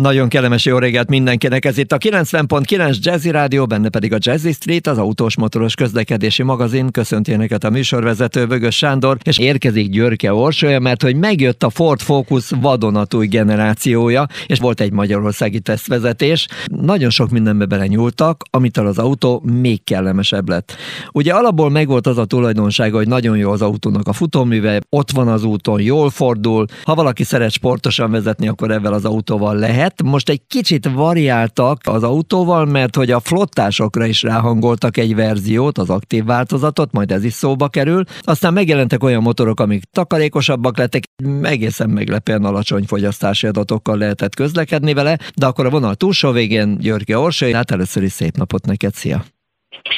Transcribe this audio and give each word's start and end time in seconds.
Nagyon 0.00 0.28
kellemes 0.28 0.64
jó 0.64 0.78
reggelt 0.78 1.08
mindenkinek, 1.08 1.64
ez 1.64 1.78
itt 1.78 1.92
a 1.92 1.98
90.9 1.98 2.98
Jazzy 3.00 3.30
Rádió, 3.30 3.66
benne 3.66 3.88
pedig 3.88 4.12
a 4.12 4.16
Jazzy 4.18 4.52
Street, 4.52 4.86
az 4.86 4.98
autós 4.98 5.36
motoros 5.36 5.74
közlekedési 5.74 6.42
magazin. 6.42 6.90
Köszönti 6.90 7.32
Önöket 7.32 7.64
a 7.64 7.70
műsorvezető 7.70 8.46
Vögös 8.46 8.76
Sándor, 8.76 9.16
és 9.22 9.38
érkezik 9.38 9.90
Györke 9.90 10.32
Orsolya, 10.32 10.78
mert 10.78 11.02
hogy 11.02 11.16
megjött 11.16 11.62
a 11.62 11.70
Ford 11.70 12.00
Focus 12.00 12.50
vadonatúj 12.60 13.26
generációja, 13.26 14.26
és 14.46 14.58
volt 14.58 14.80
egy 14.80 14.92
magyarországi 14.92 15.60
tesztvezetés. 15.60 16.46
Nagyon 16.66 17.10
sok 17.10 17.30
mindenbe 17.30 17.64
belenyúltak, 17.64 18.44
amitől 18.50 18.86
az 18.86 18.98
autó 18.98 19.42
még 19.44 19.84
kellemesebb 19.84 20.48
lett. 20.48 20.76
Ugye 21.12 21.32
alapból 21.32 21.70
megvolt 21.70 22.06
az 22.06 22.18
a 22.18 22.24
tulajdonsága, 22.24 22.96
hogy 22.96 23.08
nagyon 23.08 23.36
jó 23.36 23.50
az 23.50 23.62
autónak 23.62 24.08
a 24.08 24.12
futóműve, 24.12 24.80
ott 24.88 25.10
van 25.10 25.28
az 25.28 25.44
úton, 25.44 25.80
jól 25.80 26.10
fordul. 26.10 26.64
Ha 26.84 26.94
valaki 26.94 27.24
szeret 27.24 27.50
sportosan 27.50 28.10
vezetni, 28.10 28.48
akkor 28.48 28.70
ebben 28.70 28.92
az 28.92 29.04
autóval 29.04 29.56
lehet 29.56 29.88
lett. 29.90 30.10
Most 30.10 30.28
egy 30.28 30.40
kicsit 30.46 30.90
variáltak 30.94 31.78
az 31.88 32.02
autóval, 32.02 32.64
mert 32.64 32.96
hogy 32.96 33.10
a 33.10 33.20
flottásokra 33.20 34.04
is 34.04 34.22
ráhangoltak 34.22 34.96
egy 34.96 35.14
verziót, 35.14 35.78
az 35.78 35.90
aktív 35.90 36.24
változatot, 36.24 36.92
majd 36.92 37.10
ez 37.10 37.24
is 37.24 37.32
szóba 37.32 37.68
kerül. 37.68 38.02
Aztán 38.22 38.52
megjelentek 38.52 39.02
olyan 39.02 39.22
motorok, 39.22 39.60
amik 39.60 39.82
takarékosabbak 39.92 40.78
lettek, 40.78 41.02
egészen 41.42 41.90
meglepően 41.90 42.44
alacsony 42.44 42.84
fogyasztási 42.84 43.46
adatokkal 43.46 43.96
lehetett 43.96 44.34
közlekedni 44.34 44.94
vele, 44.94 45.18
de 45.36 45.46
akkor 45.46 45.66
a 45.66 45.70
vonal 45.70 45.94
túlsó 45.94 46.30
végén 46.30 46.78
Györgyi 46.78 47.14
Orsai, 47.14 47.52
hát 47.52 47.70
először 47.70 48.02
is 48.02 48.12
szép 48.12 48.36
napot 48.36 48.66
neked, 48.66 48.92
szia! 48.92 49.22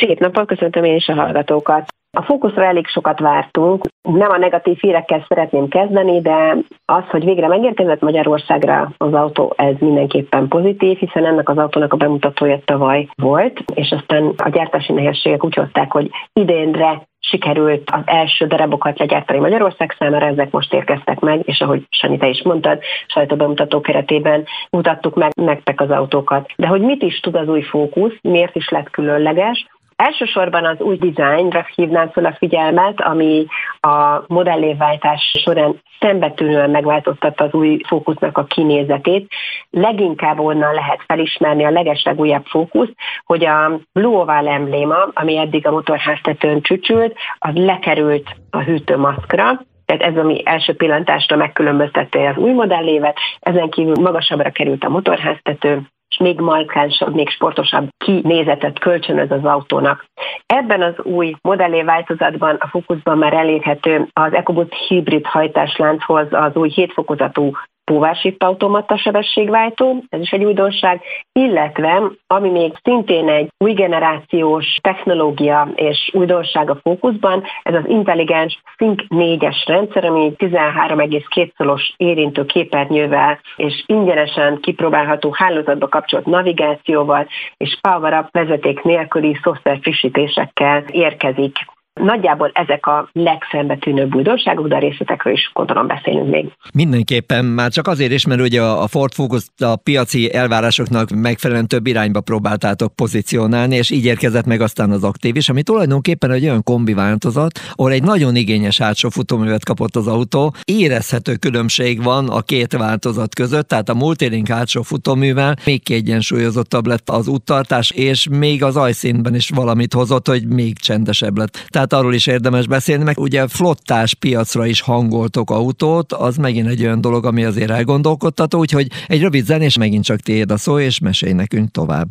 Szép 0.01 0.19
napot, 0.19 0.47
köszöntöm 0.47 0.85
én 0.85 0.97
is 0.97 1.07
a 1.07 1.15
hallgatókat. 1.15 1.85
A 2.19 2.23
fókuszra 2.23 2.65
elég 2.65 2.87
sokat 2.87 3.21
vártunk. 3.21 3.85
Nem 4.03 4.31
a 4.31 4.39
negatív 4.39 4.79
hírekkel 4.81 5.25
szeretném 5.29 5.69
kezdeni, 5.69 6.21
de 6.21 6.57
az, 6.85 7.05
hogy 7.11 7.25
végre 7.25 7.49
megérkezett 7.49 8.01
Magyarországra 8.01 8.93
az 8.97 9.15
autó, 9.15 9.55
ez 9.57 9.75
mindenképpen 9.79 10.49
pozitív, 10.49 10.99
hiszen 10.99 11.27
ennek 11.27 11.49
az 11.49 11.59
autónak 11.59 11.93
a 11.93 11.97
bemutatója 11.97 12.59
tavaly 12.65 13.09
volt, 13.15 13.65
és 13.75 13.91
aztán 13.91 14.33
a 14.37 14.49
gyártási 14.49 14.93
nehézségek 14.93 15.45
úgy 15.45 15.55
hozták, 15.55 15.93
hogy 15.93 16.11
idénre 16.33 17.03
sikerült 17.19 17.91
az 17.91 18.03
első 18.05 18.47
darabokat 18.47 18.99
legyártani 18.99 19.39
Magyarország 19.39 19.95
számára, 19.99 20.27
ezek 20.27 20.51
most 20.51 20.75
érkeztek 20.75 21.21
meg, 21.21 21.41
és 21.45 21.61
ahogy 21.61 21.87
Sanyi, 21.89 22.17
te 22.17 22.29
is 22.29 22.43
mondtad, 22.43 22.81
sajtóbemutató 23.07 23.81
keretében 23.81 24.45
mutattuk 24.71 25.15
meg 25.15 25.31
nektek 25.35 25.81
az 25.81 25.91
autókat. 25.91 26.53
De 26.57 26.67
hogy 26.67 26.81
mit 26.81 27.03
is 27.03 27.21
tud 27.21 27.35
az 27.35 27.49
új 27.49 27.63
fókusz, 27.63 28.15
miért 28.23 28.57
is 28.57 28.69
lett 28.69 28.91
különleges, 28.91 29.67
Elsősorban 30.05 30.65
az 30.65 30.81
új 30.81 30.97
dizájnra 30.97 31.67
hívnám 31.75 32.11
fel 32.11 32.25
a 32.25 32.35
figyelmet, 32.39 33.01
ami 33.01 33.47
a 33.81 34.23
modellévváltás 34.27 35.33
során 35.45 35.81
szembetűnően 36.01 36.71
megváltoztatta 36.71 37.45
az 37.45 37.53
új 37.53 37.81
fókusznak 37.87 38.39
a 38.39 38.45
kinézetét. 38.45 39.33
Leginkább 39.71 40.39
onnan 40.39 40.75
lehet 40.75 41.03
felismerni 41.07 41.65
a 41.65 41.71
legeslegújabb 41.71 42.45
fókusz, 42.45 42.91
hogy 43.25 43.45
a 43.45 43.81
Blue 43.93 44.17
Oval 44.17 44.49
embléma, 44.49 44.97
ami 45.13 45.39
eddig 45.39 45.67
a 45.67 45.71
motorháztetőn 45.71 46.63
csücsült, 46.63 47.17
az 47.39 47.55
lekerült 47.55 48.37
a 48.51 48.59
hűtőmaszkra, 48.59 49.61
tehát 49.85 50.03
ez, 50.03 50.17
ami 50.17 50.43
első 50.45 50.75
pillantásra 50.75 51.37
megkülönböztette 51.37 52.29
az 52.29 52.37
új 52.37 52.53
modellévet, 52.53 53.17
ezen 53.41 53.69
kívül 53.71 53.95
magasabbra 54.01 54.51
került 54.51 54.85
a 54.85 54.89
motorháztető, 54.89 55.83
és 56.13 56.19
még 56.19 56.41
markánsabb, 56.41 57.15
még 57.15 57.29
sportosabb 57.29 57.89
kinézetet 58.05 58.79
kölcsönöz 58.79 59.31
az 59.31 59.45
autónak. 59.45 60.05
Ebben 60.47 60.83
az 60.83 60.95
új 61.03 61.35
modellé 61.43 61.83
változatban 61.83 62.57
a 62.61 62.69
Focusban 62.69 63.19
már 63.19 63.33
elérhető 63.33 64.09
az 64.13 64.33
EcoBoost 64.33 64.75
hibrid 64.89 65.27
hajtáslánchoz 65.27 66.27
az 66.31 66.57
új 66.57 66.69
hétfokozatú 66.69 67.51
Póvárshift 67.85 68.43
automata 68.43 68.97
sebességváltó, 68.97 70.05
ez 70.09 70.21
is 70.21 70.31
egy 70.31 70.45
újdonság, 70.45 71.01
illetve 71.33 72.03
ami 72.27 72.51
még 72.51 72.73
szintén 72.83 73.29
egy 73.29 73.49
új 73.59 73.73
generációs 73.73 74.79
technológia 74.81 75.69
és 75.75 76.11
újdonság 76.13 76.71
a 76.71 76.79
fókuszban, 76.83 77.43
ez 77.63 77.75
az 77.75 77.85
intelligens 77.87 78.63
Sync 78.77 79.03
4-es 79.09 79.63
rendszer, 79.67 80.05
ami 80.05 80.33
13,2 80.37 81.53
szolos 81.57 81.95
érintő 81.97 82.45
képernyővel 82.45 83.41
és 83.57 83.85
ingyenesen 83.87 84.61
kipróbálható 84.61 85.33
hálózatba 85.33 85.89
kapcsolt 85.89 86.27
navigációval 86.27 87.27
és 87.57 87.79
power-up 87.81 88.29
vezeték 88.31 88.83
nélküli 88.83 89.39
szoftver 89.43 89.79
frissítésekkel 89.83 90.85
érkezik 90.91 91.57
Nagyjából 92.01 92.51
ezek 92.55 92.87
a 92.87 93.09
legszembetűnőbb 93.13 94.15
újdonságok, 94.15 94.69
de 94.69 94.75
a 94.75 94.79
részletekről 94.79 95.33
is 95.33 95.51
gondolom 95.53 95.87
beszélünk 95.87 96.31
még. 96.31 96.53
Mindenképpen, 96.75 97.45
már 97.45 97.71
csak 97.71 97.87
azért 97.87 98.13
is, 98.13 98.27
mert 98.27 98.41
ugye 98.41 98.63
a 98.63 98.87
Ford 98.87 99.13
Focus 99.13 99.45
a 99.59 99.77
piaci 99.77 100.35
elvárásoknak 100.35 101.11
megfelelően 101.11 101.67
több 101.69 101.87
irányba 101.87 102.21
próbáltátok 102.21 102.95
pozícionálni, 102.95 103.77
és 103.77 103.91
így 103.91 104.05
érkezett 104.05 104.45
meg 104.47 104.61
aztán 104.61 104.91
az 104.91 105.05
aktív 105.05 105.37
is, 105.37 105.49
ami 105.49 105.63
tulajdonképpen 105.63 106.31
egy 106.31 106.43
olyan 106.43 106.63
kombi 106.63 106.95
változat, 106.95 107.59
ahol 107.73 107.93
egy 107.93 108.03
nagyon 108.03 108.37
igényes 108.37 108.79
hátsó 108.79 109.09
futóművet 109.09 109.65
kapott 109.65 109.97
az 109.97 110.07
autó. 110.07 110.55
Érezhető 110.65 111.35
különbség 111.35 112.03
van 112.03 112.29
a 112.29 112.41
két 112.41 112.73
változat 112.73 113.35
között, 113.35 113.69
tehát 113.69 113.89
a 113.89 113.95
Multilink 113.95 114.49
hátsó 114.49 114.83
futóművel 114.83 115.57
még 115.65 115.83
kiegyensúlyozottabb 115.83 116.87
lett 116.87 117.11
az 117.11 117.29
úttartás, 117.29 117.91
és 117.91 118.29
még 118.31 118.63
az 118.65 118.77
ajszínben 118.77 119.35
is 119.35 119.51
valamit 119.55 119.93
hozott, 119.93 120.29
hogy 120.29 120.47
még 120.47 120.79
csendesebb 120.79 121.39
lett. 121.39 121.65
Tehát 121.69 121.82
tehát 121.83 122.05
arról 122.05 122.15
is 122.15 122.27
érdemes 122.27 122.67
beszélni, 122.67 123.05
meg 123.05 123.19
ugye 123.19 123.49
flottás 123.49 124.15
piacra 124.15 124.67
is 124.67 124.81
hangoltok 124.81 125.51
autót, 125.51 126.13
az 126.13 126.37
megint 126.37 126.69
egy 126.69 126.83
olyan 126.83 127.01
dolog, 127.01 127.27
ami 127.27 127.45
azért 127.45 127.71
elgondolkodtató, 127.71 128.59
úgyhogy 128.59 128.87
egy 129.07 129.21
rövid 129.21 129.45
zenés 129.45 129.77
megint 129.77 130.05
csak 130.05 130.21
tiéd 130.21 130.51
a 130.51 130.57
szó, 130.57 130.79
és 130.79 130.99
mesélj 130.99 131.33
nekünk 131.33 131.71
tovább. 131.71 132.09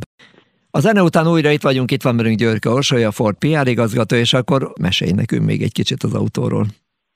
A 0.71 0.79
zene 0.79 1.03
után 1.03 1.27
újra 1.27 1.51
itt 1.51 1.61
vagyunk, 1.61 1.91
itt 1.91 2.01
van 2.01 2.17
velünk 2.17 2.37
Györke 2.37 2.69
Orsolya, 2.69 3.11
Ford 3.11 3.35
PR 3.35 3.67
igazgató, 3.67 4.15
és 4.15 4.33
akkor 4.33 4.73
mesélj 4.79 5.11
nekünk 5.11 5.45
még 5.45 5.61
egy 5.61 5.71
kicsit 5.71 6.03
az 6.03 6.13
autóról 6.13 6.67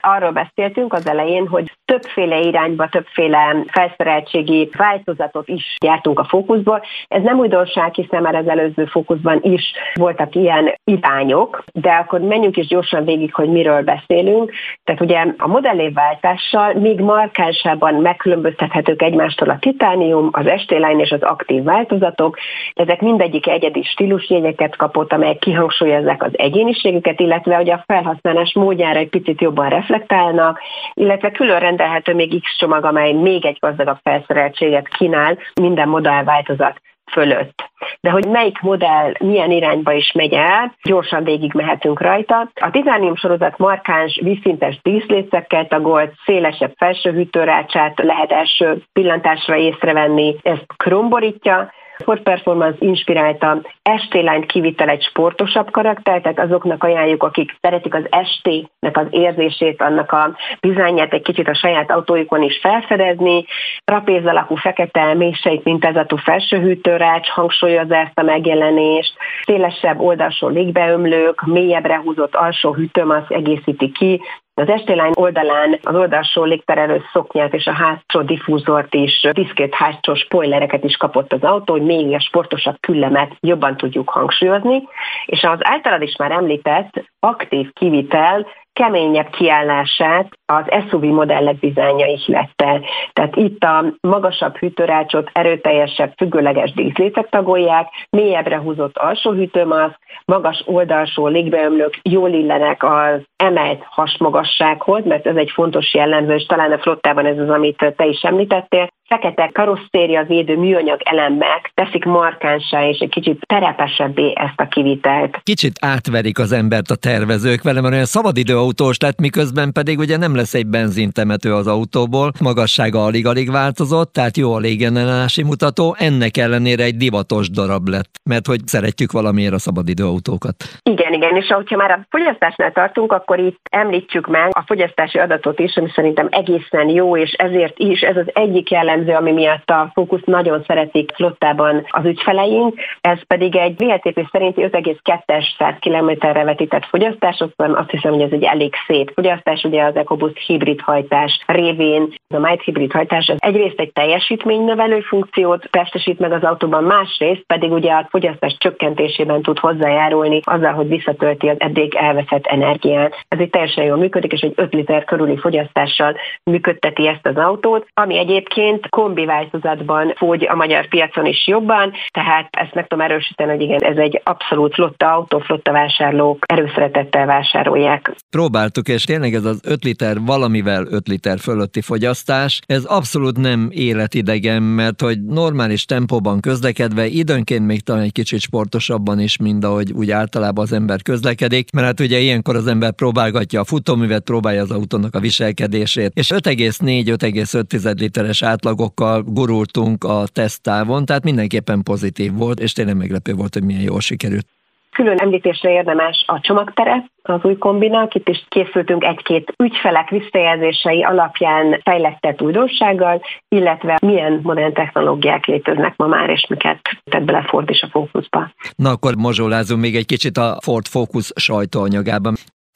arról 0.06 0.32
beszéltünk 0.32 0.94
az 0.94 1.08
elején, 1.08 1.48
hogy 1.48 1.72
többféle 1.86 2.40
irányba, 2.40 2.88
többféle 2.88 3.64
felszereltségi 3.68 4.70
változatot 4.78 5.48
is 5.48 5.78
gyártunk 5.80 6.20
a 6.20 6.24
fókuszból. 6.24 6.82
Ez 7.08 7.24
nem 7.24 7.40
újdonság, 7.40 7.94
hiszen 7.94 8.22
már 8.22 8.36
az 8.36 8.48
előző 8.48 8.86
fókuszban 8.86 9.40
is 9.42 9.72
voltak 9.94 10.36
ilyen 10.36 10.74
irányok, 10.84 11.64
de 11.74 11.90
akkor 11.90 12.20
menjünk 12.20 12.58
is 12.58 12.68
gyorsan 12.68 13.06
végig, 13.06 13.34
hogy 13.34 13.50
miről 13.50 13.82
beszélünk. 13.82 14.52
Tehát 14.84 15.02
ugye 15.02 15.26
a 15.38 15.48
modellévváltással 15.48 16.74
még 16.74 17.00
markánsában 17.00 17.94
megkülönböztethetők 17.94 19.02
egymástól 19.02 19.50
a 19.50 19.60
titánium, 19.60 20.30
az 20.32 20.62
ST-line 20.62 21.02
és 21.02 21.12
az 21.12 21.22
aktív 21.22 21.64
változatok. 21.64 22.38
Ezek 22.74 23.02
mindegyik 23.02 23.48
egyedi 23.48 23.84
stílusjegyeket 23.84 24.76
kapott, 24.76 25.14
amelyek 25.14 25.38
kihangsúlyozzák 25.38 26.24
az 26.24 26.32
egyéniségüket, 26.34 27.20
illetve 27.20 27.56
hogy 27.56 27.70
a 27.70 27.84
felhasználás 27.86 28.54
módjára 28.54 29.00
egy 29.00 29.10
picit 29.10 29.42
jobban 29.42 29.70
reflektálnak 29.70 29.95
reflektálnak, 29.96 30.60
illetve 30.94 31.32
külön 31.32 31.60
rendelhető 31.60 32.14
még 32.14 32.42
X 32.42 32.58
csomag, 32.58 32.86
amely 32.86 33.12
még 33.14 33.46
egy 33.46 33.58
gazdagabb 33.60 33.98
felszereltséget 34.04 34.88
kínál 34.88 35.38
minden 35.62 35.88
modellváltozat 35.88 36.82
fölött. 37.12 37.70
De 38.02 38.10
hogy 38.10 38.28
melyik 38.28 38.60
modell 38.60 39.14
milyen 39.20 39.52
irányba 39.52 39.92
is 39.92 40.12
megy 40.12 40.34
el, 40.34 40.76
gyorsan 40.84 41.24
végig 41.24 41.54
mehetünk 41.54 42.02
rajta. 42.02 42.50
A 42.54 42.72
titánium 42.72 43.16
sorozat 43.16 43.58
markáns 43.58 44.20
vízszintes 44.24 44.80
díszlécekkel 44.82 45.68
tagolt, 45.68 46.14
szélesebb 46.26 46.74
felső 46.78 47.12
hűtőrácsát 47.12 48.00
lehet 48.00 48.32
első 48.32 48.84
pillantásra 48.94 49.56
észrevenni, 49.56 50.36
ezt 50.42 50.66
kromborítja, 50.78 51.72
Ford 52.04 52.22
Performance 52.22 52.78
inspirálta 52.80 53.62
ST-line 53.98 54.46
kivitel 54.46 54.90
egy 54.90 55.04
sportosabb 55.04 55.72
karakter, 55.72 56.22
tehát 56.22 56.40
azoknak 56.40 56.84
ajánljuk, 56.84 57.24
akik 57.24 57.56
szeretik 57.62 57.94
az 57.94 58.04
ST-nek 58.26 58.98
az 58.98 59.08
érzését, 59.10 59.82
annak 59.82 60.12
a 60.12 60.36
bizányát 60.60 61.14
egy 61.14 61.22
kicsit 61.22 61.48
a 61.48 61.56
saját 61.56 61.92
autójukon 61.92 62.42
is 62.42 62.60
felfedezni. 62.62 63.46
Trapéz 63.84 64.26
alakú 64.26 64.56
fekete 64.56 65.14
mélysejt 65.14 65.64
mintázatú 65.64 66.18
felsőhűtőrács 66.18 67.30
hangsúlyozza 67.30 67.96
ezt 67.96 68.20
a 68.20 68.24
megjelenést, 68.24 69.14
szélesebb 69.44 70.00
oldalsó 70.00 70.48
légbeömlők, 70.48 71.46
mélyebbre 71.46 71.98
húzott 71.98 72.36
alsó 72.36 72.74
hűtőmasz 72.74 73.30
egészíti 73.30 73.92
ki, 73.92 74.22
az 74.58 74.70
Estelány 74.70 75.12
oldalán 75.14 75.80
az 75.84 75.96
oldalsó 75.96 76.44
légterelő 76.44 77.02
szoknyát 77.12 77.54
és 77.54 77.66
a 77.66 77.74
hátsó 77.74 78.22
diffúzort 78.22 78.94
is, 78.94 79.28
diszkét 79.32 79.74
hátsó 79.74 80.14
spoilereket 80.14 80.84
is 80.84 80.96
kapott 80.96 81.34
az 81.34 81.44
autó, 81.44 81.74
hogy 81.74 81.84
még 81.84 82.14
a 82.14 82.20
sportosabb 82.20 82.76
küllemet 82.80 83.36
jobban 83.40 83.78
tudjuk 83.78 84.10
hangsúlyozni, 84.10 84.84
és 85.26 85.44
az 85.44 85.60
általad 85.62 86.02
is 86.02 86.16
már 86.16 86.32
említett 86.32 87.04
aktív 87.20 87.72
kivitel 87.74 88.48
keményebb 88.74 89.30
kiállását 89.30 90.28
az 90.46 90.66
SUV 90.90 91.02
modellek 91.02 91.60
dizájnja 91.60 92.06
is 92.06 92.28
lett 92.28 92.62
el. 92.62 92.82
Tehát 93.14 93.36
itt 93.36 93.64
a 93.64 93.84
magasabb 94.02 94.58
hűtőrácsot 94.58 95.30
erőteljesebb 95.34 96.14
függőleges 96.18 96.72
díszlécek 96.74 97.30
tagolják, 97.30 97.88
mélyebbre 98.10 98.58
húzott 98.58 98.98
alsó 98.98 99.32
hűtőmaszk, 99.32 100.00
magas 100.26 100.64
oldalsó 100.66 101.28
légbeömlők 101.28 102.00
jól 102.04 102.30
illenek 102.30 102.84
az 102.84 103.22
emelt 103.36 103.84
hasmagassághoz, 103.90 105.06
mert 105.06 105.28
ez 105.28 105.36
egy 105.36 105.52
fontos 105.54 105.94
jellemző, 105.94 106.34
és 106.34 106.46
talán 106.46 106.72
a 106.72 106.80
flottában 106.80 107.26
ez 107.26 107.38
az, 107.38 107.50
amit 107.50 107.94
te 107.96 108.06
is 108.06 108.22
említettél, 108.22 108.88
fekete 109.08 109.50
karosszéria 109.54 110.24
védő 110.24 110.58
műanyag 110.58 111.02
elemek 111.04 111.72
teszik 111.74 112.04
markánsá 112.04 112.88
és 112.88 112.98
egy 112.98 113.10
kicsit 113.10 113.46
terepesebbé 113.46 114.34
ezt 114.36 114.60
a 114.60 114.68
kivitelt. 114.68 115.40
Kicsit 115.44 115.74
átverik 115.80 116.40
az 116.40 116.52
embert 116.52 116.90
a 116.90 116.96
tervezők 116.96 117.64
vele, 117.64 117.82
mert 117.82 117.94
olyan 117.94 118.06
szabadidőautós 118.06 118.98
lett, 119.00 119.20
miközben 119.20 119.72
pedig 119.72 120.00
ugye 120.00 120.18
nem 120.18 120.35
lesz 120.36 120.54
egy 120.54 120.68
benzintemető 120.68 121.54
az 121.54 121.68
autóból, 121.68 122.32
magassága 122.42 123.04
alig-alig 123.04 123.52
változott, 123.52 124.14
tehát 124.14 124.38
jó 124.38 124.54
a 124.54 124.60
légellenállási 124.60 125.44
mutató, 125.44 125.96
ennek 126.00 126.38
ellenére 126.38 126.84
egy 126.84 126.96
divatos 126.96 127.50
darab 127.50 127.88
lett, 127.88 128.10
mert 128.24 128.48
hogy 128.48 128.60
szeretjük 128.66 129.12
valamiért 129.12 129.54
a 129.54 129.60
szabadidőautókat. 129.60 130.56
Igen, 130.84 131.14
igen, 131.14 131.36
és 131.36 131.50
ahogyha 131.50 131.76
már 131.76 131.92
a 131.92 132.06
fogyasztásnál 132.10 132.72
tartunk, 132.72 133.12
akkor 133.12 133.40
itt 133.40 133.60
említsük 133.70 134.28
meg 134.28 134.50
a 134.52 134.64
fogyasztási 134.66 135.18
adatot 135.18 135.60
is, 135.60 135.76
ami 135.76 135.90
szerintem 135.96 136.28
egészen 136.32 136.90
jó, 136.90 137.18
és 137.18 137.32
ezért 137.32 137.80
is 137.80 138.02
ez 138.02 138.18
az 138.18 138.30
egyik 138.34 138.72
jellemző, 138.72 139.14
ami 139.14 139.32
miatt 139.32 139.70
a 139.70 139.90
fókusz 139.94 140.24
nagyon 140.26 140.64
szeretik 140.68 141.12
flottában 141.16 141.86
az 141.90 142.06
ügyfeleink, 142.06 142.80
ez 143.02 143.20
pedig 143.28 143.56
egy 143.56 143.76
VLTP 143.78 144.28
szerinti 144.32 144.62
5,2-es 144.72 145.46
100 145.58 145.76
kilométerre 145.80 146.44
vetített 146.44 146.86
fogyasztás, 146.86 147.44
azt 147.56 147.90
hiszem, 147.90 148.12
hogy 148.12 148.22
ez 148.22 148.32
egy 148.32 148.44
elég 148.44 148.74
szép 148.88 149.12
fogyasztás, 149.14 149.64
ugye 149.64 149.84
az 149.84 149.96
EcoBoost 149.96 150.25
hibrid 150.34 150.82
hajtás 150.82 151.44
révén, 151.48 152.14
a 152.34 152.40
Might 152.40 152.64
hibrid 152.64 152.92
hajtás 152.92 153.28
az 153.28 153.38
egyrészt 153.40 153.80
egy 153.80 153.92
teljesítménynövelő 153.92 155.00
funkciót 155.00 155.68
testesít 155.70 156.20
meg 156.20 156.32
az 156.32 156.44
autóban, 156.44 156.84
másrészt 156.84 157.44
pedig 157.48 157.72
ugye 157.72 157.92
a 157.92 158.08
fogyasztás 158.10 158.56
csökkentésében 158.58 159.42
tud 159.42 159.60
hozzájárulni 159.60 160.40
azzal, 160.44 160.74
hogy 160.74 160.88
visszatölti 160.88 161.48
az 161.48 161.60
eddig 161.60 161.96
elveszett 161.96 162.46
energiát. 162.46 163.26
Ez 163.28 163.40
egy 163.40 163.50
teljesen 163.50 163.84
jól 163.84 163.98
működik, 163.98 164.32
és 164.32 164.42
egy 164.42 164.54
5 164.56 164.74
liter 164.74 165.04
körüli 165.04 165.38
fogyasztással 165.38 166.16
működteti 166.44 167.08
ezt 167.08 167.28
az 167.28 167.36
autót, 167.38 167.88
ami 167.94 168.18
egyébként 168.18 168.90
kombi 168.90 169.26
változatban 169.26 170.14
fogy 170.16 170.48
a 170.48 170.56
magyar 170.56 170.88
piacon 170.88 171.26
is 171.26 171.48
jobban, 171.48 171.94
tehát 172.12 172.48
ezt 172.52 172.74
meg 172.74 172.88
tudom 172.88 173.06
erősíteni, 173.06 173.52
hogy 173.52 173.62
igen, 173.62 173.84
ez 173.84 173.98
egy 173.98 174.22
abszolút 174.24 174.74
flotta 174.74 175.14
autó, 175.14 175.40
flotta 175.40 175.72
vásárlók 175.72 176.38
erőszeretettel 176.46 177.26
vásárolják. 177.26 178.16
Próbáltuk, 178.30 178.88
és 178.88 179.04
tényleg 179.04 179.34
ez 179.34 179.46
az 179.46 179.62
5 179.66 179.84
liter 179.84 180.15
valamivel 180.20 180.86
5 180.90 181.08
liter 181.08 181.40
fölötti 181.40 181.82
fogyasztás, 181.82 182.62
ez 182.66 182.84
abszolút 182.84 183.38
nem 183.38 183.70
életidegen, 183.72 184.64
mert 184.64 185.02
hogy 185.02 185.24
normális 185.24 185.86
tempóban 185.86 186.40
közlekedve, 186.40 187.08
időnként 187.08 187.66
még 187.66 187.82
talán 187.82 188.02
egy 188.02 188.12
kicsit 188.12 188.40
sportosabban 188.40 189.20
is, 189.20 189.38
mint 189.38 189.64
ahogy 189.64 189.92
úgy 189.92 190.12
általában 190.12 190.64
az 190.64 190.72
ember 190.72 191.02
közlekedik, 191.02 191.72
mert 191.72 191.86
hát 191.86 192.00
ugye 192.00 192.20
ilyenkor 192.20 192.56
az 192.56 192.68
ember 192.68 192.92
próbálgatja 192.92 193.60
a 193.60 193.66
futóművet, 193.66 194.24
próbálja 194.24 194.62
az 194.62 194.72
autónak 194.72 195.16
a 195.16 195.20
viselkedését, 195.20 196.12
és 196.14 196.28
5,4-5,5 196.28 198.00
literes 198.00 198.44
átlag 198.44 198.74
átlagokkal 198.76 199.24
gurultunk 199.24 200.04
a 200.04 200.28
tesztávon, 200.28 201.06
tehát 201.06 201.24
mindenképpen 201.24 201.84
pozitív 201.84 202.34
volt, 202.34 202.60
és 202.60 202.72
tényleg 202.72 202.96
meglepő 202.96 203.34
volt, 203.34 203.54
hogy 203.54 203.64
milyen 203.64 203.82
jól 203.82 204.02
sikerült. 204.02 204.48
Külön 204.96 205.18
említésre 205.18 205.72
érdemes 205.72 206.24
a 206.28 206.40
csomagtere 206.40 207.06
az 207.22 207.44
új 207.44 207.58
kombinak. 207.58 208.16
Itt 208.16 208.30
is 208.30 208.46
készültünk 208.48 209.04
egy-két 209.04 209.54
ügyfelek 209.64 210.10
visszajelzései 210.10 211.04
alapján 211.04 211.82
fejlesztett 211.84 212.42
újdonsággal, 212.42 213.22
illetve 213.48 213.98
milyen 214.02 214.40
modern 214.44 214.74
technológiák 214.74 215.46
léteznek 215.46 215.94
ma 215.96 216.08
már, 216.08 216.30
és 216.30 216.46
miket 216.50 216.80
tett 217.04 217.24
bele 217.24 217.46
Ford 217.48 217.70
is 217.70 217.82
a 217.82 217.88
fókuszba. 217.88 218.52
Na 218.76 218.90
akkor 218.90 219.16
mozsolázunk 219.16 219.82
még 219.82 219.96
egy 219.96 220.06
kicsit 220.06 220.38
a 220.38 220.58
Ford 220.62 220.86
Focus 220.86 221.32
sajtóanyagában. 221.36 222.34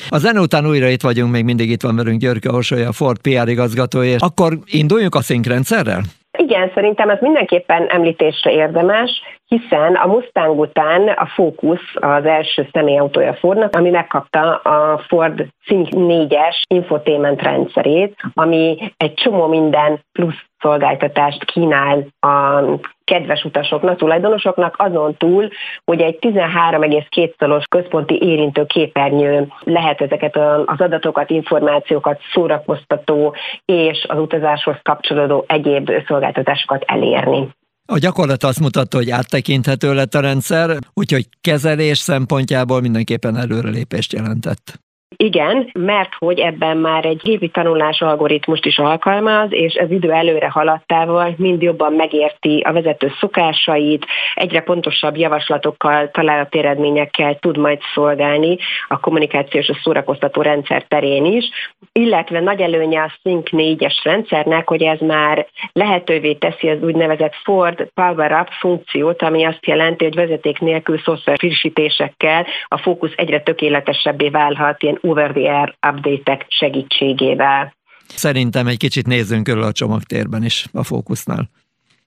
A 0.10 0.18
zene 0.18 0.40
után 0.40 0.68
újra 0.68 0.88
itt 0.88 1.02
vagyunk, 1.02 1.32
még 1.32 1.44
mindig 1.44 1.70
itt 1.70 1.82
van 1.82 1.96
velünk 1.96 2.20
Györke 2.20 2.52
Orsolya, 2.52 2.88
a 2.88 2.92
Ford 2.92 3.18
PR 3.22 3.48
igazgatója. 3.48 4.16
Akkor 4.20 4.58
induljunk 4.66 5.16
a 5.16 5.22
szinkrendszerrel? 5.22 6.02
Igen, 6.38 6.72
szerintem 6.74 7.10
ez 7.10 7.18
mindenképpen 7.22 7.88
említésre 7.88 8.52
érdemes, 8.52 9.22
hiszen 9.50 9.96
a 9.96 10.08
Mustang 10.08 10.60
után 10.60 11.08
a 11.08 11.26
Focus 11.26 11.96
az 11.96 12.26
első 12.26 12.68
személyautója 12.72 13.34
Fordnak, 13.34 13.76
ami 13.76 13.90
megkapta 13.90 14.56
a 14.56 14.98
Ford 15.08 15.48
Sync 15.60 15.90
4-es 15.92 16.62
infotainment 16.68 17.42
rendszerét, 17.42 18.16
ami 18.34 18.94
egy 18.98 19.14
csomó 19.14 19.48
minden 19.48 20.00
plusz 20.12 20.44
szolgáltatást 20.60 21.46
kínál 21.46 22.08
a 22.20 22.64
kedves 23.04 23.44
utasoknak, 23.44 23.98
tulajdonosoknak, 23.98 24.76
azon 24.78 25.16
túl, 25.18 25.50
hogy 25.86 26.02
egy 26.02 26.18
13,2-szoros 26.22 27.64
központi 27.70 28.22
érintő 28.22 28.66
képernyő 28.66 29.48
lehet 29.64 30.02
ezeket 30.02 30.36
az 30.66 30.82
adatokat, 30.82 31.30
információkat, 31.30 32.20
szórakoztató 32.34 33.36
és 33.66 34.06
az 34.08 34.20
utazáshoz 34.20 34.76
kapcsolódó 34.82 35.44
egyéb 35.48 35.92
szolgáltatásokat 36.08 36.84
elérni. 36.88 37.48
A 37.92 37.98
gyakorlat 37.98 38.44
azt 38.44 38.60
mutatta, 38.60 38.98
hogy 38.98 39.10
áttekinthető 39.10 39.94
lett 39.94 40.16
a 40.16 40.20
rendszer, 40.20 40.78
úgyhogy 40.94 41.30
kezelés 41.42 41.98
szempontjából 41.98 42.82
mindenképpen 42.82 43.38
előrelépést 43.38 44.14
jelentett. 44.14 44.82
Igen, 45.16 45.70
mert 45.74 46.14
hogy 46.18 46.40
ebben 46.40 46.78
már 46.78 47.06
egy 47.06 47.22
gépi 47.24 47.50
tanulás 47.50 48.02
algoritmust 48.02 48.66
is 48.66 48.78
alkalmaz, 48.78 49.48
és 49.52 49.74
ez 49.74 49.92
idő 49.92 50.12
előre 50.12 50.50
haladtával 50.50 51.34
mind 51.38 51.62
jobban 51.62 51.94
megérti 51.94 52.60
a 52.60 52.72
vezető 52.72 53.12
szokásait, 53.20 54.06
egyre 54.34 54.62
pontosabb 54.62 55.18
javaslatokkal, 55.18 56.12
találati 56.12 56.58
eredményekkel 56.58 57.40
tud 57.40 57.58
majd 57.58 57.80
szolgálni 57.94 58.58
a 58.88 59.00
kommunikációs 59.00 59.70
és 59.70 59.76
a 59.76 59.80
szórakoztató 59.84 60.42
rendszer 60.42 60.84
terén 60.88 61.26
is, 61.26 61.50
illetve 61.92 62.40
nagy 62.40 62.62
előnye 62.62 63.02
a 63.02 63.14
Sync 63.22 63.50
4-es 63.52 63.96
rendszernek, 64.04 64.68
hogy 64.68 64.84
ez 64.84 65.00
már 65.00 65.48
lehetővé 65.74 66.34
teszi 66.34 66.70
az 66.70 66.82
úgynevezett 66.82 67.36
Ford 67.44 67.90
Power 67.94 68.32
Up 68.32 68.48
funkciót, 68.60 69.22
ami 69.22 69.46
azt 69.46 69.66
jelenti, 69.66 70.04
hogy 70.04 70.16
vezeték 70.16 70.60
nélkül 70.60 71.00
szoftver 71.00 71.38
frissítésekkel 71.38 72.46
a 72.68 72.78
fókusz 72.78 73.14
egyre 73.16 73.42
tökéletesebbé 73.42 74.30
válhat 74.30 74.84
ilyen 74.84 74.99
over-the-air 75.02 75.76
update-ek 75.88 76.46
segítségével. 76.48 77.74
Szerintem 78.08 78.68
egy 78.68 78.78
kicsit 78.78 79.08
nézzünk 79.08 79.44
körül 79.44 79.64
a 79.64 79.72
csomagtérben 79.72 80.44
is 80.44 80.66
a 80.74 80.84
fókusznál. 80.84 81.50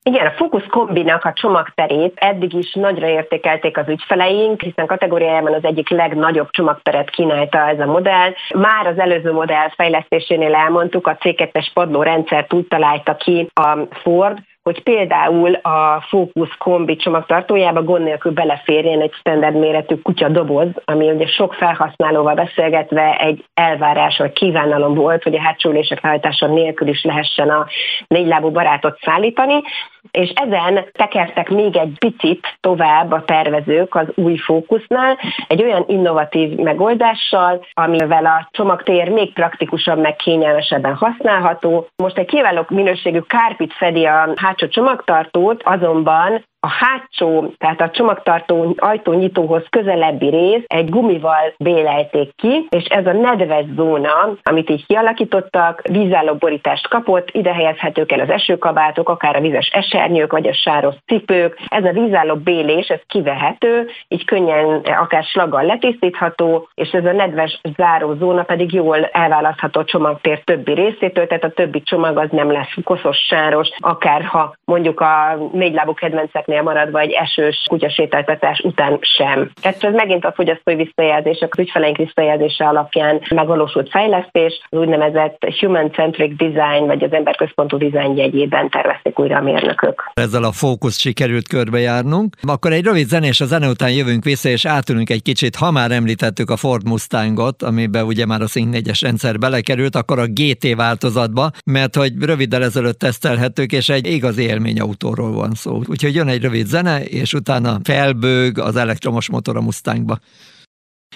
Igen, 0.05 0.27
a 0.27 0.31
Focus 0.31 0.67
Kombinak 0.67 1.25
a 1.25 1.33
csomagterét 1.33 2.13
eddig 2.15 2.55
is 2.55 2.73
nagyra 2.73 3.09
értékelték 3.09 3.77
az 3.77 3.89
ügyfeleink, 3.89 4.63
hiszen 4.63 4.87
kategóriájában 4.87 5.55
az 5.55 5.65
egyik 5.65 5.89
legnagyobb 5.89 6.51
csomagteret 6.51 7.11
kínálta 7.11 7.59
ez 7.69 7.81
a 7.81 7.87
modell. 7.87 8.33
Már 8.55 8.87
az 8.87 8.99
előző 8.99 9.33
modell 9.33 9.69
fejlesztésénél 9.77 10.55
elmondtuk, 10.55 11.07
a 11.07 11.17
C2-es 11.17 11.67
padló 11.75 12.03
rendszert 12.03 12.53
úgy 12.53 12.67
találta 12.67 13.15
ki 13.15 13.49
a 13.55 13.79
Ford, 13.91 14.39
hogy 14.63 14.83
például 14.83 15.55
a 15.55 16.05
Focus 16.09 16.57
kombi 16.57 16.97
csomagtartójába 16.97 17.83
gond 17.83 18.05
nélkül 18.05 18.33
beleférjen 18.33 19.01
egy 19.01 19.13
standard 19.13 19.55
méretű 19.55 19.95
kutya 19.95 20.29
doboz, 20.29 20.69
ami 20.85 21.11
ugye 21.11 21.27
sok 21.27 21.55
felhasználóval 21.55 22.35
beszélgetve 22.35 23.17
egy 23.17 23.45
elvárás 23.55 24.19
vagy 24.19 24.33
kívánalom 24.33 24.95
volt, 24.95 25.23
hogy 25.23 25.35
a 25.35 25.41
hátsó 25.41 25.71
ülések 25.71 26.01
hajtása 26.01 26.47
nélkül 26.47 26.89
is 26.89 27.05
lehessen 27.05 27.49
a 27.49 27.67
négylábú 28.07 28.51
barátot 28.51 28.99
szállítani, 29.01 29.63
és 30.11 30.33
ezen 30.35 30.85
tekertek 30.93 31.49
még 31.49 31.77
egy 31.77 31.97
picit 31.99 32.57
tovább 32.61 33.13
a 33.13 33.25
tervezők 33.25 33.95
az 33.95 34.07
új 34.15 34.37
fókusznál, 34.37 35.19
egy 35.47 35.63
olyan 35.63 35.85
innovatív 35.87 36.55
megoldással, 36.59 37.67
amivel 37.73 38.27
a 38.27 38.49
csomagtér 38.51 39.09
még 39.09 39.33
praktikusabb, 39.33 39.99
meg 39.99 40.17
kényelmesebben 40.17 40.95
használható. 40.95 41.87
Most 41.97 42.19
egy 42.19 42.27
kiváló 42.27 42.65
minőségű 42.69 43.21
kárpit 43.21 43.73
fedi 43.73 44.05
a 44.05 44.33
hátsó 44.37 44.69
csomagtartót, 44.69 45.63
azonban 45.65 46.45
a 46.67 46.69
hátsó, 46.69 47.53
tehát 47.59 47.81
a 47.81 47.91
csomagtartó 47.91 48.75
ajtónyitóhoz 48.77 49.63
közelebbi 49.71 50.29
rész 50.29 50.65
egy 50.67 50.91
gumival 50.91 51.55
bélelték 51.59 52.35
ki, 52.37 52.67
és 52.69 52.85
ez 52.85 53.07
a 53.07 53.13
nedves 53.13 53.65
zóna, 53.77 54.35
amit 54.43 54.71
így 54.71 54.87
kialakítottak, 54.87 55.83
vízálló 55.91 56.35
borítást 56.35 56.89
kapott, 56.89 57.31
ide 57.31 57.53
helyezhetők 57.53 58.13
el 58.13 58.21
az 58.21 58.31
esőkabátok, 58.31 59.09
akár 59.09 59.37
a 59.37 59.41
vizes 59.41 59.71
esernyők, 59.73 60.33
vagy 60.33 60.47
a 60.47 60.55
sáros 60.55 60.95
cipők. 61.07 61.59
Ez 61.69 61.85
a 61.85 61.93
vízálló 61.93 62.35
bélés, 62.35 62.89
ez 62.89 63.01
kivehető, 63.07 63.89
így 64.09 64.25
könnyen 64.25 64.81
akár 64.81 65.25
slaggal 65.25 65.65
letisztítható, 65.65 66.69
és 66.75 66.91
ez 66.91 67.05
a 67.05 67.13
nedves 67.13 67.61
záró 67.77 68.15
zóna 68.15 68.43
pedig 68.43 68.73
jól 68.73 69.05
elválasztható 69.05 69.81
a 69.81 69.85
csomagtér 69.85 70.45
többi 70.45 70.73
részétől, 70.73 71.27
tehát 71.27 71.45
a 71.45 71.51
többi 71.51 71.83
csomag 71.83 72.19
az 72.19 72.29
nem 72.31 72.51
lesz 72.51 72.75
koszos, 72.85 73.17
sáros, 73.17 73.69
akár 73.79 74.23
ha 74.25 74.55
mondjuk 74.65 75.01
a 75.01 75.39
négylábú 75.53 75.95
kedvencek 75.95 76.51
gyereknél 76.53 76.63
maradva 76.63 77.01
egy 77.01 77.13
esős 77.13 77.67
kutyasétáltatás 77.69 78.61
után 78.61 78.99
sem. 79.01 79.51
Tehát 79.63 79.85
ez 79.85 79.95
megint 79.95 80.25
a 80.25 80.33
fogyasztói 80.33 80.75
visszajelzések, 80.75 81.53
az 81.53 81.59
ügyfeleink 81.59 81.97
visszajelzése 81.97 82.65
alapján 82.65 83.21
megvalósult 83.31 83.91
fejlesztés, 83.91 84.61
az 84.69 84.79
úgynevezett 84.79 85.39
human-centric 85.61 86.37
design, 86.37 86.87
vagy 86.87 87.03
az 87.03 87.13
emberközpontú 87.13 87.77
design 87.77 88.17
jegyében 88.17 88.71
tervezték 88.71 89.19
újra 89.19 89.37
a 89.37 89.43
mérnökök. 89.43 90.11
Ezzel 90.15 90.43
a 90.43 90.53
fókusz 90.53 90.99
sikerült 90.99 91.49
körbejárnunk. 91.49 92.37
Akkor 92.43 92.73
egy 92.73 92.85
rövid 92.85 93.07
zenés 93.07 93.41
a 93.41 93.45
zene 93.45 93.69
után 93.69 93.93
jövünk 93.93 94.25
vissza, 94.25 94.49
és 94.49 94.67
átülünk 94.67 95.11
egy 95.11 95.23
kicsit, 95.23 95.57
ha 95.57 95.71
már 95.71 95.91
említettük 95.91 96.51
a 96.51 96.57
Ford 96.57 96.87
Mustangot, 96.87 97.63
amiben 97.63 98.05
ugye 98.05 98.27
már 98.27 98.41
a 98.41 98.47
Sync 98.47 98.77
4-es 98.77 98.99
rendszer 99.03 99.39
belekerült, 99.39 99.97
akkor 99.97 100.19
a 100.19 100.27
GT 100.27 100.75
változatba, 100.75 101.51
mert 101.65 101.97
hogy 101.97 102.13
röviddel 102.21 102.63
ezelőtt 102.63 102.99
tesztelhetők, 102.99 103.73
és 103.73 103.89
egy 103.89 104.07
igazi 104.07 104.43
élményautóról 104.43 105.33
van 105.33 105.51
szó. 105.55 105.81
Úgyhogy 105.89 106.15
jön 106.15 106.29
egy 106.29 106.42
rövid 106.43 106.67
zene, 106.67 107.05
és 107.05 107.33
utána 107.33 107.81
felbőg 107.83 108.59
az 108.59 108.77
elektromos 108.77 109.29
motor 109.29 109.57
a 109.57 109.61
Mustangba. 109.61 110.19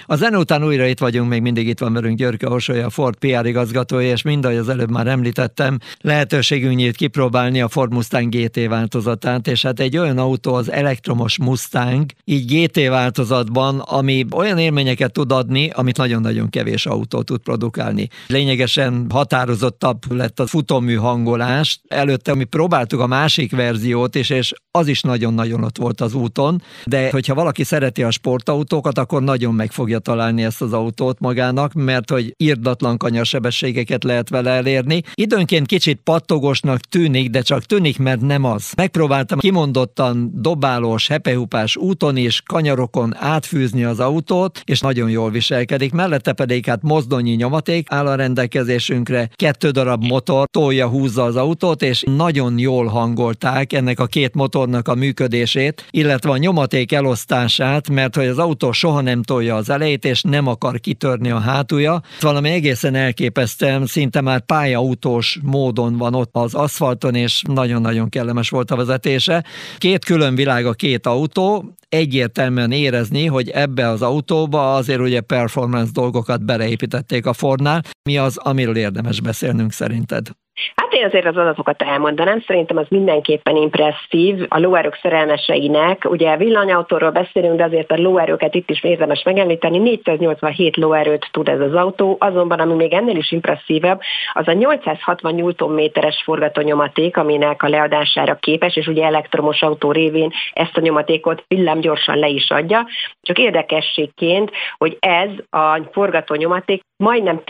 A 0.04 0.16
zene 0.16 0.38
után 0.38 0.64
újra 0.64 0.86
itt 0.86 0.98
vagyunk, 0.98 1.28
még 1.28 1.42
mindig 1.42 1.68
itt 1.68 1.78
van 1.78 1.92
velünk 1.92 2.16
Györke 2.18 2.48
Orsolya, 2.48 2.86
a 2.86 2.90
Ford 2.90 3.16
PR 3.16 3.46
igazgatója, 3.46 4.10
és 4.10 4.22
mind, 4.22 4.44
ahogy 4.44 4.56
az 4.56 4.68
előbb 4.68 4.90
már 4.90 5.06
említettem, 5.06 5.78
lehetőségünk 6.00 6.76
nyílt 6.76 6.96
kipróbálni 6.96 7.60
a 7.60 7.68
Ford 7.68 7.92
Mustang 7.92 8.34
GT 8.34 8.66
változatát, 8.68 9.46
és 9.46 9.62
hát 9.62 9.80
egy 9.80 9.96
olyan 9.96 10.18
autó 10.18 10.54
az 10.54 10.70
elektromos 10.70 11.38
Mustang, 11.38 12.10
így 12.24 12.66
GT 12.66 12.88
változatban, 12.88 13.78
ami 13.78 14.26
olyan 14.32 14.58
élményeket 14.58 15.12
tud 15.12 15.32
adni, 15.32 15.70
amit 15.74 15.96
nagyon-nagyon 15.96 16.48
kevés 16.48 16.86
autó 16.86 17.22
tud 17.22 17.40
produkálni. 17.40 18.08
Lényegesen 18.26 19.06
határozottabb 19.08 20.12
lett 20.12 20.40
a 20.40 20.46
futómű 20.46 20.94
hangolás. 20.94 21.80
Előtte 21.88 22.34
mi 22.34 22.44
próbáltuk 22.44 23.00
a 23.00 23.06
másik 23.06 23.50
verziót 23.50 24.14
is, 24.14 24.30
és 24.30 24.52
az 24.70 24.88
is 24.88 25.00
nagyon-nagyon 25.00 25.64
ott 25.64 25.78
volt 25.78 26.00
az 26.00 26.14
úton, 26.14 26.62
de 26.84 27.10
hogyha 27.10 27.34
valaki 27.34 27.64
szereti 27.64 28.02
a 28.02 28.10
sportautókat, 28.10 28.98
akkor 28.98 29.22
nagyon 29.22 29.54
meg 29.54 29.72
fog 29.72 29.85
fogja 29.86 30.00
találni 30.00 30.44
ezt 30.44 30.62
az 30.62 30.72
autót 30.72 31.20
magának, 31.20 31.72
mert 31.72 32.10
hogy 32.10 32.34
írdatlan 32.36 32.96
kanyarsebességeket 32.96 34.04
lehet 34.04 34.28
vele 34.28 34.50
elérni. 34.50 35.02
Időnként 35.14 35.66
kicsit 35.66 36.00
pattogosnak 36.04 36.80
tűnik, 36.80 37.30
de 37.30 37.40
csak 37.40 37.62
tűnik, 37.62 37.98
mert 37.98 38.20
nem 38.20 38.44
az. 38.44 38.72
Megpróbáltam 38.76 39.38
kimondottan 39.38 40.30
dobálós, 40.34 41.08
hepehupás 41.08 41.76
úton 41.76 42.16
és 42.16 42.42
kanyarokon 42.46 43.14
átfűzni 43.16 43.84
az 43.84 44.00
autót, 44.00 44.60
és 44.64 44.80
nagyon 44.80 45.10
jól 45.10 45.30
viselkedik. 45.30 45.92
Mellette 45.92 46.32
pedig 46.32 46.66
hát 46.66 46.82
mozdonyi 46.82 47.32
nyomaték 47.32 47.86
áll 47.90 48.06
a 48.06 48.14
rendelkezésünkre, 48.14 49.28
kettő 49.34 49.70
darab 49.70 50.04
motor 50.04 50.46
tolja, 50.50 50.88
húzza 50.88 51.24
az 51.24 51.36
autót, 51.36 51.82
és 51.82 52.04
nagyon 52.16 52.58
jól 52.58 52.86
hangolták 52.86 53.72
ennek 53.72 54.00
a 54.00 54.06
két 54.06 54.34
motornak 54.34 54.88
a 54.88 54.94
működését, 54.94 55.86
illetve 55.90 56.30
a 56.30 56.36
nyomaték 56.36 56.92
elosztását, 56.92 57.90
mert 57.90 58.16
hogy 58.16 58.26
az 58.26 58.38
autó 58.38 58.72
soha 58.72 59.00
nem 59.00 59.22
tolja 59.22 59.54
az 59.54 59.74
elejét, 59.76 60.04
és 60.04 60.23
nem 60.23 60.47
akar 60.47 60.80
kitörni 60.80 61.30
a 61.30 61.38
hátulja. 61.38 62.00
Valami 62.21 62.50
egészen 62.50 62.95
elképesztően, 62.95 63.87
szinte 63.87 64.21
már 64.21 64.40
pályautós 64.40 65.38
módon 65.42 65.97
van 65.97 66.14
ott 66.14 66.30
az 66.33 66.54
aszfalton, 66.54 67.14
és 67.14 67.42
nagyon-nagyon 67.49 68.09
kellemes 68.09 68.50
volt 68.50 68.71
a 68.71 68.76
vezetése. 68.76 69.45
Két 69.78 70.04
külön 70.04 70.35
világ 70.35 70.66
a 70.66 70.73
két 70.73 71.06
autó, 71.06 71.75
egyértelműen 71.88 72.73
érezni, 72.73 73.26
hogy 73.26 73.49
ebbe 73.49 73.88
az 73.88 74.02
autóba 74.02 74.75
azért 74.75 75.00
ugye 75.00 75.21
performance 75.21 75.90
dolgokat 75.92 76.45
beleépítették 76.45 77.26
a 77.26 77.33
Fordnál. 77.33 77.83
Mi 78.06 78.18
az, 78.18 78.36
amiről 78.36 78.76
érdemes 78.76 79.20
beszélnünk 79.20 79.72
szerinted? 79.72 80.26
Hát 80.75 80.92
én 80.92 81.04
azért 81.04 81.26
az 81.26 81.36
adatokat 81.36 81.82
elmondanám, 81.82 82.40
szerintem 82.46 82.76
az 82.76 82.86
mindenképpen 82.88 83.56
impresszív. 83.56 84.46
A 84.48 84.58
lóerők 84.58 84.98
szerelmeseinek, 85.02 86.04
ugye 86.10 86.36
villanyautóról 86.36 87.10
beszélünk, 87.10 87.56
de 87.56 87.64
azért 87.64 87.90
a 87.90 87.96
lóerőket 87.96 88.54
itt 88.54 88.70
is 88.70 88.82
érdemes 88.82 89.22
megemlíteni, 89.22 89.78
487 89.78 90.76
lóerőt 90.76 91.28
tud 91.30 91.48
ez 91.48 91.60
az 91.60 91.75
autó, 91.75 92.16
azonban 92.20 92.60
ami 92.60 92.75
még 92.75 92.92
ennél 92.92 93.16
is 93.16 93.32
impresszívebb, 93.32 94.00
az 94.32 94.48
a 94.48 94.52
860 94.52 95.34
Nm-es 95.34 96.22
forgatónyomaték, 96.25 97.16
aminek 97.16 97.62
a 97.62 97.68
leadására 97.68 98.34
képes, 98.34 98.76
és 98.76 98.86
ugye 98.86 99.04
elektromos 99.04 99.62
autó 99.62 99.92
révén 99.92 100.32
ezt 100.52 100.76
a 100.76 100.80
nyomatékot 100.80 101.44
villámgyorsan 101.48 102.18
le 102.18 102.28
is 102.28 102.50
adja. 102.50 102.86
Csak 103.20 103.38
érdekességként, 103.38 104.50
hogy 104.76 104.96
ez 105.00 105.30
a 105.50 105.80
forgatónyomaték 105.92 106.82
majdnem 106.96 107.44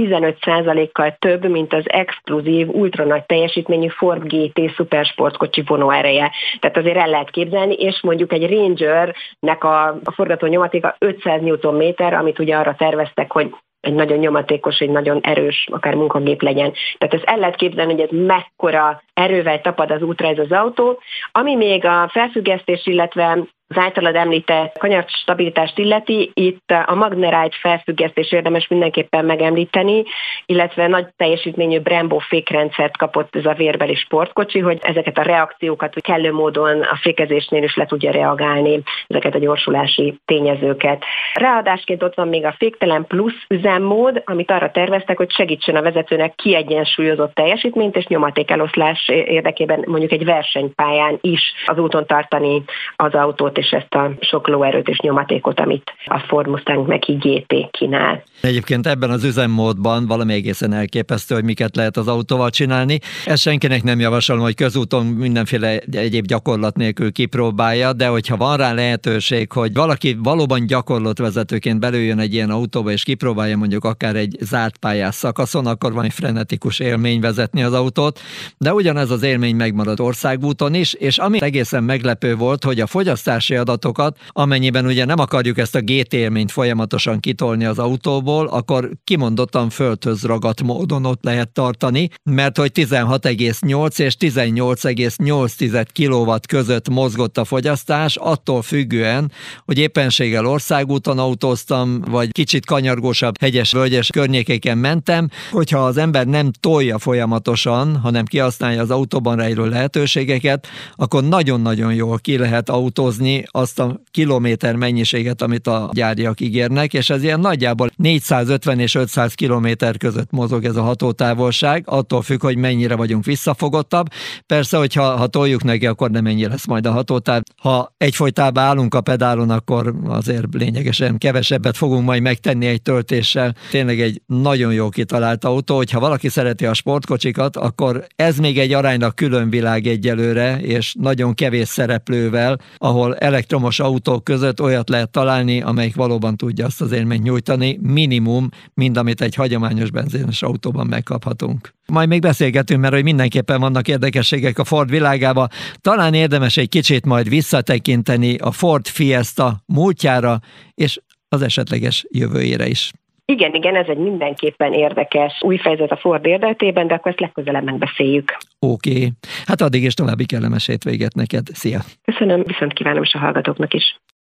15%-kal 0.46 1.16
több, 1.18 1.50
mint 1.50 1.72
az 1.72 1.84
exkluzív, 1.86 2.68
ultra 2.68 3.04
nagy 3.04 3.24
teljesítményű 3.24 3.88
Ford 3.88 4.22
GT 4.32 4.74
szupersportkocsi 4.76 5.62
vonóereje. 5.66 6.32
Tehát 6.58 6.76
azért 6.76 6.96
el 6.96 7.08
lehet 7.08 7.30
képzelni, 7.30 7.74
és 7.74 8.00
mondjuk 8.02 8.32
egy 8.32 8.50
Rangernek 8.50 9.64
a, 9.64 9.86
a 9.86 10.12
forgató 10.12 10.46
nyomatéka 10.46 10.96
500 10.98 11.40
Nm, 11.40 11.94
amit 11.98 12.38
ugye 12.38 12.56
arra 12.56 12.74
terveztek, 12.74 13.32
hogy 13.32 13.54
egy 13.80 13.94
nagyon 13.94 14.18
nyomatékos, 14.18 14.78
egy 14.78 14.90
nagyon 14.90 15.20
erős, 15.22 15.68
akár 15.70 15.94
munkagép 15.94 16.42
legyen. 16.42 16.72
Tehát 16.98 17.14
ezt 17.14 17.24
el 17.24 17.38
lehet 17.38 17.56
képzelni, 17.56 17.92
hogy 17.92 18.00
ez 18.00 18.26
mekkora 18.26 19.02
erővel 19.14 19.60
tapad 19.60 19.90
az 19.90 20.02
útra 20.02 20.28
ez 20.28 20.38
az 20.38 20.52
autó. 20.52 21.00
Ami 21.32 21.54
még 21.54 21.84
a 21.84 22.08
felfüggesztés, 22.12 22.86
illetve 22.86 23.38
az 23.68 23.78
általad 23.78 24.14
említett 24.14 24.78
kanyar 24.78 25.04
stabilitást 25.08 25.78
illeti, 25.78 26.30
itt 26.34 26.70
a 26.86 26.94
Magnerite 26.94 27.56
felfüggesztés 27.60 28.32
érdemes 28.32 28.68
mindenképpen 28.68 29.24
megemlíteni, 29.24 30.04
illetve 30.46 30.86
nagy 30.86 31.06
teljesítményű 31.16 31.80
Brembo 31.80 32.18
fékrendszert 32.18 32.96
kapott 32.96 33.36
ez 33.36 33.44
a 33.44 33.52
vérbeli 33.52 33.94
sportkocsi, 33.94 34.58
hogy 34.58 34.78
ezeket 34.82 35.18
a 35.18 35.22
reakciókat 35.22 35.94
kellő 36.00 36.32
módon 36.32 36.80
a 36.80 36.98
fékezésnél 37.00 37.62
is 37.62 37.76
le 37.76 37.86
tudja 37.86 38.10
reagálni, 38.10 38.82
ezeket 39.06 39.34
a 39.34 39.38
gyorsulási 39.38 40.20
tényezőket. 40.24 41.04
Ráadásként 41.34 42.02
ott 42.02 42.14
van 42.14 42.28
még 42.28 42.44
a 42.44 42.54
féktelen 42.58 43.06
plusz 43.06 43.44
üzemmód, 43.48 44.22
amit 44.24 44.50
arra 44.50 44.70
terveztek, 44.70 45.16
hogy 45.16 45.30
segítsen 45.30 45.76
a 45.76 45.82
vezetőnek 45.82 46.34
kiegyensúlyozott 46.34 47.34
teljesítményt 47.34 47.96
és 47.96 48.06
nyomatékeloszlás 48.06 49.08
érdekében 49.08 49.84
mondjuk 49.86 50.12
egy 50.12 50.24
versenypályán 50.24 51.18
is 51.20 51.40
az 51.66 51.78
úton 51.78 52.06
tartani 52.06 52.62
az 52.96 53.14
autót 53.14 53.55
és 53.56 53.70
ezt 53.70 53.94
a 53.94 54.10
sok 54.20 54.48
lóerőt 54.48 54.88
és 54.88 54.98
nyomatékot, 54.98 55.60
amit 55.60 55.92
a 56.04 56.18
Ford 56.18 56.48
Mustang 56.48 56.88
meg 56.88 56.98
GT 56.98 57.70
kínál. 57.70 58.22
Egyébként 58.40 58.86
ebben 58.86 59.10
az 59.10 59.24
üzemmódban 59.24 60.06
valami 60.06 60.32
egészen 60.32 60.72
elképesztő, 60.72 61.34
hogy 61.34 61.44
miket 61.44 61.76
lehet 61.76 61.96
az 61.96 62.08
autóval 62.08 62.50
csinálni. 62.50 62.98
Ezt 63.26 63.42
senkinek 63.42 63.82
nem 63.82 64.00
javasolom, 64.00 64.42
hogy 64.42 64.54
közúton 64.54 65.06
mindenféle 65.06 65.78
egyéb 65.90 66.26
gyakorlat 66.26 66.76
nélkül 66.76 67.12
kipróbálja, 67.12 67.92
de 67.92 68.06
hogyha 68.06 68.36
van 68.36 68.56
rá 68.56 68.72
lehetőség, 68.72 69.52
hogy 69.52 69.74
valaki 69.74 70.16
valóban 70.22 70.66
gyakorlott 70.66 71.18
vezetőként 71.18 71.80
belőjön 71.80 72.18
egy 72.18 72.34
ilyen 72.34 72.50
autóba 72.50 72.90
és 72.90 73.02
kipróbálja 73.02 73.56
mondjuk 73.56 73.84
akár 73.84 74.16
egy 74.16 74.36
zárt 74.40 74.76
pályás 74.76 75.14
szakaszon, 75.14 75.66
akkor 75.66 75.92
van 75.92 76.04
egy 76.04 76.12
frenetikus 76.12 76.78
élmény 76.78 77.20
vezetni 77.20 77.62
az 77.62 77.72
autót, 77.72 78.20
de 78.58 78.72
ugyanez 78.72 79.10
az 79.10 79.22
élmény 79.22 79.56
megmarad 79.56 80.00
országúton 80.00 80.74
is, 80.74 80.92
és 80.92 81.18
ami 81.18 81.42
egészen 81.42 81.84
meglepő 81.84 82.34
volt, 82.34 82.64
hogy 82.64 82.80
a 82.80 82.86
fogyasztás 82.86 83.45
fogyasztási 83.46 83.56
adatokat, 83.56 84.18
amennyiben 84.28 84.86
ugye 84.86 85.04
nem 85.04 85.18
akarjuk 85.18 85.58
ezt 85.58 85.74
a 85.74 85.80
GT 85.80 86.12
élményt 86.12 86.52
folyamatosan 86.52 87.20
kitolni 87.20 87.64
az 87.64 87.78
autóból, 87.78 88.46
akkor 88.46 88.90
kimondottan 89.04 89.70
földhöz 89.70 90.22
ragadt 90.24 90.62
módon 90.62 91.04
ott 91.04 91.24
lehet 91.24 91.48
tartani, 91.48 92.08
mert 92.22 92.56
hogy 92.56 92.70
16,8 92.74 93.98
és 93.98 94.16
18,8 94.18 95.86
kW 95.94 96.34
között 96.48 96.88
mozgott 96.88 97.38
a 97.38 97.44
fogyasztás, 97.44 98.16
attól 98.16 98.62
függően, 98.62 99.32
hogy 99.64 99.78
éppenséggel 99.78 100.46
országúton 100.46 101.18
autóztam, 101.18 102.00
vagy 102.00 102.32
kicsit 102.32 102.66
kanyargósabb 102.66 103.40
hegyes, 103.40 103.72
völgyes 103.72 104.10
környékeken 104.10 104.78
mentem, 104.78 105.28
hogyha 105.50 105.78
az 105.84 105.96
ember 105.96 106.26
nem 106.26 106.50
tolja 106.60 106.98
folyamatosan, 106.98 107.96
hanem 107.96 108.24
kihasználja 108.24 108.82
az 108.82 108.90
autóban 108.90 109.36
rejlő 109.36 109.68
lehetőségeket, 109.68 110.66
akkor 110.96 111.24
nagyon-nagyon 111.24 111.94
jól 111.94 112.18
ki 112.18 112.38
lehet 112.38 112.68
autózni 112.68 113.35
azt 113.50 113.78
a 113.78 114.00
kilométer 114.10 114.76
mennyiséget, 114.76 115.42
amit 115.42 115.66
a 115.66 115.90
gyáriak 115.92 116.40
ígérnek, 116.40 116.94
és 116.94 117.10
ez 117.10 117.22
ilyen 117.22 117.40
nagyjából 117.40 117.90
450 117.96 118.78
és 118.78 118.94
500 118.94 119.34
kilométer 119.34 119.96
között 119.96 120.30
mozog 120.30 120.64
ez 120.64 120.76
a 120.76 120.82
hatótávolság, 120.82 121.82
attól 121.86 122.22
függ, 122.22 122.42
hogy 122.42 122.56
mennyire 122.56 122.94
vagyunk 122.94 123.24
visszafogottabb. 123.24 124.06
Persze, 124.46 124.76
hogyha 124.76 125.16
ha 125.16 125.26
toljuk 125.26 125.64
neki, 125.64 125.86
akkor 125.86 126.10
nem 126.10 126.26
ennyi 126.26 126.46
lesz 126.46 126.66
majd 126.66 126.86
a 126.86 126.90
hatótáv. 126.90 127.42
Ha 127.56 127.94
egyfolytában 127.96 128.62
állunk 128.62 128.94
a 128.94 129.00
pedálon, 129.00 129.50
akkor 129.50 129.94
azért 130.06 130.46
lényegesen 130.52 131.18
kevesebbet 131.18 131.76
fogunk 131.76 132.04
majd 132.04 132.22
megtenni 132.22 132.66
egy 132.66 132.82
töltéssel. 132.82 133.54
Tényleg 133.70 134.00
egy 134.00 134.22
nagyon 134.26 134.72
jó 134.72 134.88
kitalált 134.88 135.44
autó, 135.44 135.76
hogyha 135.76 136.00
valaki 136.00 136.28
szereti 136.28 136.66
a 136.66 136.74
sportkocsikat, 136.74 137.56
akkor 137.56 138.06
ez 138.16 138.38
még 138.38 138.58
egy 138.58 138.72
aránylag 138.72 139.14
külön 139.14 139.50
világ 139.50 139.86
egyelőre, 139.86 140.60
és 140.60 140.94
nagyon 140.98 141.34
kevés 141.34 141.68
szereplővel, 141.68 142.58
ahol 142.76 143.14
elektromos 143.26 143.80
autók 143.80 144.24
között 144.24 144.60
olyat 144.60 144.88
lehet 144.88 145.10
találni, 145.10 145.62
amelyik 145.62 145.94
valóban 145.94 146.36
tudja 146.36 146.66
azt 146.66 146.80
az 146.80 146.92
élményt 146.92 147.22
nyújtani, 147.22 147.78
minimum, 147.82 148.48
mint 148.74 148.96
amit 148.96 149.20
egy 149.20 149.34
hagyományos 149.34 149.90
benzines 149.90 150.42
autóban 150.42 150.86
megkaphatunk. 150.86 151.74
Majd 151.86 152.08
még 152.08 152.20
beszélgetünk, 152.20 152.80
mert 152.80 152.94
hogy 152.94 153.02
mindenképpen 153.02 153.60
vannak 153.60 153.88
érdekességek 153.88 154.58
a 154.58 154.64
Ford 154.64 154.90
világába. 154.90 155.48
Talán 155.80 156.14
érdemes 156.14 156.56
egy 156.56 156.68
kicsit 156.68 157.04
majd 157.04 157.28
visszatekinteni 157.28 158.36
a 158.36 158.50
Ford 158.50 158.86
Fiesta 158.86 159.62
múltjára, 159.66 160.40
és 160.74 161.00
az 161.28 161.42
esetleges 161.42 162.06
jövőjére 162.10 162.68
is. 162.68 162.92
Igen, 163.32 163.54
igen, 163.54 163.76
ez 163.76 163.86
egy 163.88 163.98
mindenképpen 163.98 164.72
érdekes 164.72 165.32
új 165.40 165.56
fejezet 165.56 165.90
a 165.90 165.96
Ford 165.96 166.26
érdetében, 166.26 166.86
de 166.86 166.94
akkor 166.94 167.10
ezt 167.10 167.20
legközelebb 167.20 167.64
megbeszéljük. 167.64 168.36
Oké. 168.58 168.90
Okay. 168.90 169.12
Hát 169.46 169.60
addig 169.60 169.82
is 169.82 169.94
további 169.94 170.26
kellemes 170.26 170.66
hétvéget 170.66 171.14
neked. 171.14 171.46
Szia! 171.52 171.80
Köszönöm, 172.04 172.42
viszont 172.46 172.72
kívánom 172.72 173.02
is 173.02 173.14
a 173.14 173.18
hallgatóknak 173.18 173.74
is. 173.74 173.96